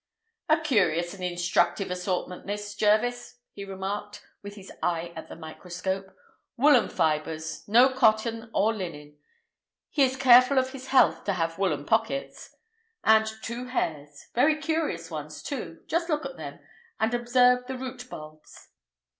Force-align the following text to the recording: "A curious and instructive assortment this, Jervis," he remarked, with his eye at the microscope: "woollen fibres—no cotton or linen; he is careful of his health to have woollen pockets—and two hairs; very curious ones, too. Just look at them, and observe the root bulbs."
"A 0.49 0.59
curious 0.59 1.13
and 1.13 1.23
instructive 1.23 1.91
assortment 1.91 2.47
this, 2.47 2.73
Jervis," 2.73 3.37
he 3.51 3.63
remarked, 3.63 4.25
with 4.41 4.55
his 4.55 4.71
eye 4.81 5.13
at 5.15 5.29
the 5.29 5.35
microscope: 5.35 6.17
"woollen 6.57 6.89
fibres—no 6.89 7.89
cotton 7.93 8.49
or 8.51 8.73
linen; 8.73 9.19
he 9.91 10.01
is 10.01 10.17
careful 10.17 10.57
of 10.57 10.71
his 10.71 10.87
health 10.87 11.23
to 11.25 11.33
have 11.33 11.59
woollen 11.59 11.85
pockets—and 11.85 13.27
two 13.43 13.65
hairs; 13.65 14.25
very 14.33 14.55
curious 14.55 15.11
ones, 15.11 15.43
too. 15.43 15.83
Just 15.85 16.09
look 16.09 16.25
at 16.25 16.35
them, 16.35 16.57
and 16.99 17.13
observe 17.13 17.67
the 17.67 17.77
root 17.77 18.09
bulbs." 18.09 18.69